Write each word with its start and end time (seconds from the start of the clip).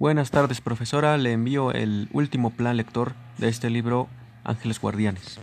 Buenas 0.00 0.30
tardes, 0.30 0.62
profesora. 0.62 1.18
Le 1.18 1.34
envío 1.34 1.72
el 1.72 2.08
último 2.14 2.48
plan 2.48 2.78
lector 2.78 3.12
de 3.36 3.48
este 3.48 3.68
libro, 3.68 4.08
Ángeles 4.44 4.80
Guardianes. 4.80 5.38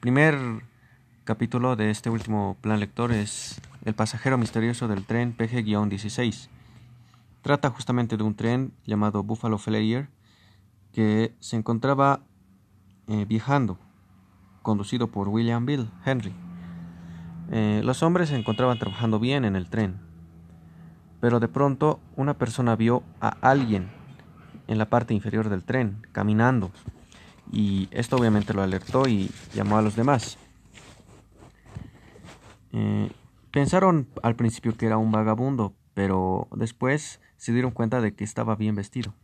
primer 0.00 0.36
capítulo 1.22 1.76
de 1.76 1.92
este 1.92 2.10
último 2.10 2.56
plan 2.60 2.80
lector 2.80 3.12
es 3.12 3.60
El 3.84 3.94
pasajero 3.94 4.36
misterioso 4.36 4.88
del 4.88 5.04
tren 5.04 5.36
PG-16. 5.36 6.48
Trata 7.42 7.70
justamente 7.70 8.16
de 8.16 8.24
un 8.24 8.34
tren 8.34 8.72
llamado 8.84 9.22
Buffalo 9.22 9.58
Flyer 9.58 10.08
que 10.92 11.32
se 11.38 11.54
encontraba 11.54 12.18
eh, 13.06 13.26
viajando, 13.28 13.78
conducido 14.62 15.12
por 15.12 15.28
William 15.28 15.66
Bill 15.66 15.88
Henry. 16.04 16.34
Eh, 17.52 17.80
los 17.84 18.02
hombres 18.02 18.30
se 18.30 18.34
encontraban 18.34 18.80
trabajando 18.80 19.20
bien 19.20 19.44
en 19.44 19.54
el 19.54 19.70
tren 19.70 20.13
pero 21.24 21.40
de 21.40 21.48
pronto 21.48 22.00
una 22.16 22.34
persona 22.34 22.76
vio 22.76 23.02
a 23.18 23.30
alguien 23.40 23.88
en 24.66 24.76
la 24.76 24.90
parte 24.90 25.14
inferior 25.14 25.48
del 25.48 25.64
tren 25.64 26.06
caminando 26.12 26.70
y 27.50 27.88
esto 27.92 28.16
obviamente 28.16 28.52
lo 28.52 28.60
alertó 28.60 29.08
y 29.08 29.30
llamó 29.54 29.78
a 29.78 29.80
los 29.80 29.96
demás. 29.96 30.36
Eh, 32.72 33.10
pensaron 33.50 34.06
al 34.22 34.36
principio 34.36 34.76
que 34.76 34.84
era 34.84 34.98
un 34.98 35.12
vagabundo, 35.12 35.72
pero 35.94 36.46
después 36.54 37.22
se 37.38 37.52
dieron 37.54 37.70
cuenta 37.70 38.02
de 38.02 38.14
que 38.14 38.24
estaba 38.24 38.54
bien 38.54 38.74
vestido. 38.74 39.14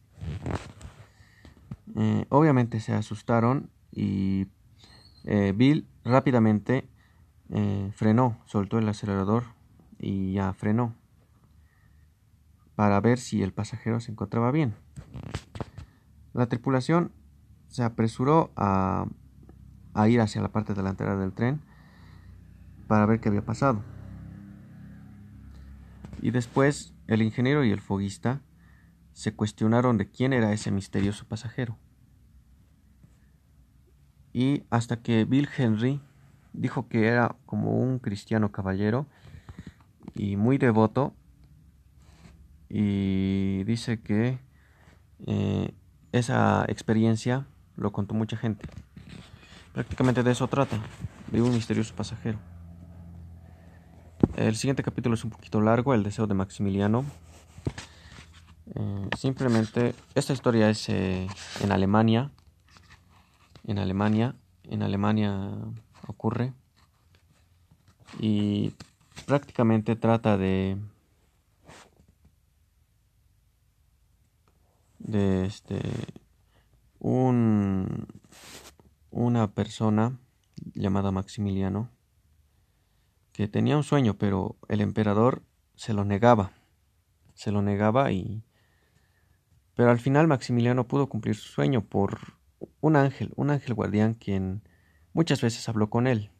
Eh, 1.97 2.25
obviamente 2.30 2.80
se 2.80 2.95
asustaron 2.95 3.69
y 3.92 4.47
eh, 5.25 5.53
Bill 5.55 5.87
rápidamente 6.05 6.89
frenó, 7.95 8.39
soltó 8.47 8.78
el 8.78 8.89
acelerador 8.89 9.45
y 9.98 10.33
ya 10.33 10.55
frenó 10.55 10.95
para 12.80 12.98
ver 13.02 13.19
si 13.19 13.43
el 13.43 13.52
pasajero 13.52 14.01
se 14.01 14.11
encontraba 14.11 14.51
bien. 14.51 14.75
La 16.33 16.47
tripulación 16.47 17.12
se 17.69 17.83
apresuró 17.83 18.53
a, 18.56 19.06
ir 20.09 20.19
hacia 20.23 20.41
la 20.41 20.48
parte 20.48 20.73
delantera 20.73 21.14
del 21.14 21.34
tren 21.34 21.61
para 22.89 23.05
ver 23.05 23.20
qué 23.20 23.28
había 23.28 23.45
pasado. 23.45 23.83
Y 26.23 26.31
después 26.31 26.95
el 27.06 27.20
ingeniero 27.20 27.67
y 27.67 27.70
el 27.70 27.83
foguista 27.83 28.41
se 29.12 29.34
cuestionaron 29.34 29.98
de 29.98 30.08
quién 30.08 30.33
era 30.33 30.51
ese 30.55 30.70
misterioso 30.70 31.27
pasajero. 31.27 31.77
Y 34.33 34.64
hasta 34.70 35.03
que 35.03 35.27
Bill 35.27 35.51
Henry 35.55 36.01
dijo 36.55 36.89
que 36.89 37.08
era 37.08 37.36
como 37.45 37.73
un 37.73 37.98
cristiano 37.98 38.53
caballero 38.53 39.05
y 40.14 40.36
muy 40.36 40.56
devoto 40.56 41.12
y 42.71 43.65
dice 43.65 44.01
que 44.01 44.39
eh, 45.27 45.75
esa 46.13 46.65
experiencia 46.69 47.47
lo 47.77 47.93
contó 47.93 48.15
mucha 48.15 48.37
gente. 48.37 48.67
Prácticamente 49.75 50.23
de 50.23 50.31
eso 50.31 50.47
trata, 50.49 50.79
de 51.31 51.43
un 51.43 51.53
misterioso 51.53 51.95
pasajero. 51.95 52.39
El 54.37 54.55
siguiente 54.55 54.83
capítulo 54.83 55.15
es 55.15 55.25
un 55.25 55.31
poquito 55.31 55.61
largo, 55.61 55.95
el 55.95 56.05
deseo 56.05 56.27
de 56.27 56.35
Maximiliano. 56.35 57.05
Eh, 58.75 59.09
simplemente 59.19 59.95
esta 60.15 60.33
historia 60.33 60.71
es 60.71 60.89
eh, 60.89 61.27
en 61.63 61.73
Alemania. 61.73 62.31
En 63.67 63.79
Alemania, 63.79 64.37
en 64.65 64.83
Alemania 64.83 65.51
ocurre 66.07 66.53
y 68.19 68.73
prácticamente 69.27 69.97
trata 69.97 70.37
de 70.37 70.77
de 75.11 75.47
este 75.47 75.80
un 76.98 78.06
una 79.11 79.52
persona 79.52 80.19
llamada 80.75 81.11
Maximiliano 81.11 81.90
que 83.33 83.48
tenía 83.48 83.77
un 83.77 83.83
sueño, 83.83 84.14
pero 84.18 84.57
el 84.68 84.80
emperador 84.80 85.42
se 85.74 85.95
lo 85.95 86.05
negaba. 86.05 86.52
Se 87.35 87.51
lo 87.51 87.62
negaba 87.62 88.12
y 88.12 88.45
pero 89.74 89.90
al 89.90 89.98
final 89.98 90.29
Maximiliano 90.29 90.86
pudo 90.86 91.08
cumplir 91.08 91.36
su 91.36 91.48
sueño 91.48 91.83
por 91.83 92.35
un 92.80 92.96
ángel, 92.96 93.33
un 93.36 93.51
ángel 93.51 93.74
guardián 93.74 94.14
quien 94.14 94.62
muchas 95.14 95.40
veces 95.40 95.68
habló 95.68 95.89
con 95.89 96.06
él. 96.06 96.30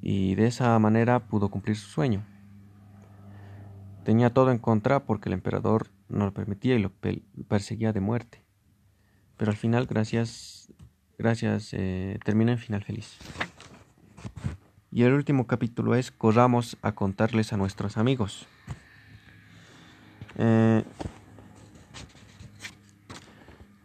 Y 0.00 0.36
de 0.36 0.46
esa 0.46 0.78
manera 0.78 1.26
pudo 1.26 1.50
cumplir 1.50 1.76
su 1.76 1.88
sueño. 1.88 2.24
Tenía 4.04 4.32
todo 4.32 4.50
en 4.50 4.58
contra 4.58 5.04
porque 5.04 5.28
el 5.28 5.34
emperador 5.34 5.88
no 6.10 6.26
lo 6.26 6.34
permitía 6.34 6.76
y 6.76 6.80
lo 6.80 6.92
perseguía 7.48 7.92
de 7.92 8.00
muerte. 8.00 8.44
Pero 9.36 9.50
al 9.50 9.56
final, 9.56 9.86
gracias, 9.86 10.72
gracias, 11.18 11.70
eh, 11.72 12.18
termina 12.24 12.52
en 12.52 12.58
final 12.58 12.84
feliz. 12.84 13.16
Y 14.92 15.04
el 15.04 15.14
último 15.14 15.46
capítulo 15.46 15.94
es 15.94 16.10
corramos 16.10 16.76
a 16.82 16.92
contarles 16.92 17.52
a 17.52 17.56
nuestros 17.56 17.96
amigos. 17.96 18.46
Eh, 20.36 20.82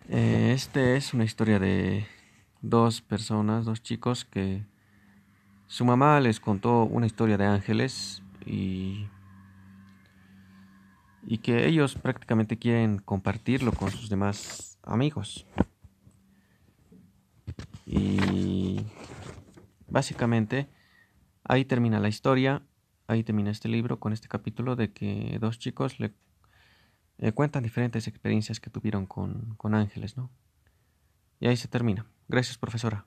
eh, 0.10 0.52
este 0.54 0.96
es 0.96 1.14
una 1.14 1.24
historia 1.24 1.60
de 1.60 2.08
dos 2.62 3.02
personas, 3.02 3.66
dos 3.66 3.84
chicos 3.84 4.26
que 4.26 4.66
su 5.68 5.86
mamá 5.86 6.20
les 6.20 6.40
contó 6.40 6.84
una 6.84 7.06
historia 7.06 7.38
de 7.38 7.46
ángeles 7.46 8.24
y 8.46 9.08
y 11.28 11.40
que 11.40 11.68
ellos 11.68 11.96
prácticamente 11.96 12.58
quieren 12.58 13.00
compartirlo 13.00 13.72
con 13.72 13.92
sus 13.92 14.10
demás 14.10 14.78
amigos. 14.84 15.46
Y 17.86 18.82
básicamente 19.88 20.68
ahí 21.44 21.66
termina 21.66 22.00
la 22.00 22.10
historia, 22.10 22.64
ahí 23.08 23.24
termina 23.24 23.52
este 23.52 23.70
libro 23.70 24.00
con 24.00 24.14
este 24.14 24.28
capítulo 24.28 24.76
de 24.76 24.92
que 24.92 25.38
dos 25.40 25.60
chicos 25.60 26.00
le 26.00 26.14
eh, 27.18 27.32
cuentan 27.32 27.64
diferentes 27.64 28.08
experiencias 28.08 28.60
que 28.60 28.70
tuvieron 28.70 29.06
con, 29.06 29.56
con 29.56 29.74
ángeles, 29.74 30.18
¿no? 30.18 30.30
Y 31.40 31.48
ahí 31.48 31.58
se 31.58 31.68
termina. 31.68 32.06
Gracias, 32.28 32.58
profesora. 32.58 33.06